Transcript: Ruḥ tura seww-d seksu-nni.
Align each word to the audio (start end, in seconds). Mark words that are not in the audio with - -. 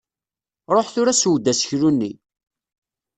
Ruḥ 0.73 0.87
tura 0.93 1.13
seww-d 1.15 1.45
seksu-nni. 1.53 2.11